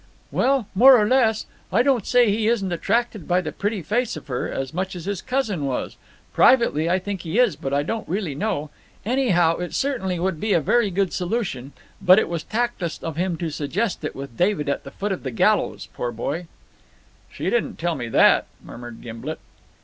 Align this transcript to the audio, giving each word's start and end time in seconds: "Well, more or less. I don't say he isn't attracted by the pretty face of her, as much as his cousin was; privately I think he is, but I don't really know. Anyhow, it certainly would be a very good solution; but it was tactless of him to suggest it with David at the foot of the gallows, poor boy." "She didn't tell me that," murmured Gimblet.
"Well, 0.31 0.65
more 0.73 0.99
or 0.99 1.07
less. 1.07 1.45
I 1.71 1.83
don't 1.83 2.07
say 2.07 2.27
he 2.31 2.47
isn't 2.47 2.71
attracted 2.71 3.27
by 3.27 3.39
the 3.39 3.51
pretty 3.51 3.83
face 3.83 4.17
of 4.17 4.25
her, 4.29 4.49
as 4.51 4.73
much 4.73 4.95
as 4.95 5.05
his 5.05 5.21
cousin 5.21 5.63
was; 5.67 5.95
privately 6.33 6.89
I 6.89 6.97
think 6.97 7.21
he 7.21 7.37
is, 7.37 7.55
but 7.55 7.71
I 7.71 7.83
don't 7.83 8.09
really 8.09 8.33
know. 8.33 8.71
Anyhow, 9.05 9.57
it 9.57 9.75
certainly 9.75 10.17
would 10.17 10.39
be 10.39 10.53
a 10.53 10.59
very 10.59 10.89
good 10.89 11.13
solution; 11.13 11.73
but 12.01 12.17
it 12.17 12.29
was 12.29 12.41
tactless 12.43 12.97
of 13.03 13.15
him 13.15 13.37
to 13.37 13.51
suggest 13.51 14.03
it 14.03 14.15
with 14.15 14.35
David 14.35 14.69
at 14.69 14.85
the 14.85 14.89
foot 14.89 15.11
of 15.11 15.21
the 15.21 15.29
gallows, 15.29 15.87
poor 15.93 16.11
boy." 16.11 16.47
"She 17.31 17.51
didn't 17.51 17.77
tell 17.77 17.93
me 17.93 18.07
that," 18.09 18.47
murmured 18.63 19.01
Gimblet. 19.03 19.37